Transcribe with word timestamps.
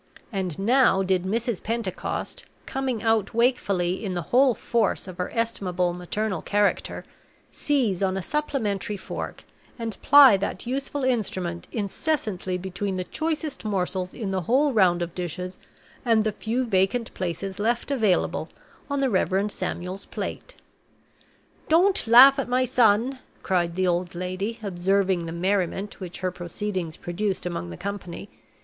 And 0.33 0.57
now 0.57 1.03
did 1.03 1.25
Mrs. 1.25 1.61
Pentecost, 1.61 2.45
coming 2.65 3.03
out 3.03 3.35
wakefully 3.35 4.03
in 4.03 4.15
the 4.15 4.23
whole 4.33 4.55
force 4.55 5.07
of 5.07 5.19
her 5.19 5.29
estimable 5.29 5.93
maternal 5.93 6.41
character, 6.41 7.05
seize 7.51 8.01
on 8.01 8.17
a 8.17 8.23
supplementary 8.23 8.97
fork, 8.97 9.43
and 9.77 10.01
ply 10.01 10.37
that 10.37 10.65
useful 10.65 11.03
instrument 11.03 11.67
incessantly 11.71 12.57
between 12.57 12.95
the 12.97 13.03
choicest 13.03 13.63
morsels 13.63 14.11
in 14.11 14.31
the 14.31 14.41
whole 14.41 14.73
round 14.73 15.03
of 15.03 15.13
dishes, 15.13 15.59
and 16.03 16.23
the 16.23 16.31
few 16.31 16.65
vacant 16.65 17.13
places 17.13 17.59
left 17.59 17.91
available 17.91 18.49
on 18.89 19.01
the 19.01 19.09
Reverend 19.11 19.51
Samuel's 19.51 20.07
plate. 20.07 20.55
"Don't 21.69 22.07
laugh 22.07 22.39
at 22.39 22.49
my 22.49 22.65
son," 22.65 23.19
cried 23.43 23.75
the 23.75 23.85
old 23.85 24.15
lady, 24.15 24.57
observing 24.63 25.27
the 25.27 25.31
merriment 25.31 25.99
which 25.99 26.21
her 26.21 26.31
proceedings 26.31 26.97
produced 26.97 27.45
among 27.45 27.69
the 27.69 27.77
company. 27.77 28.29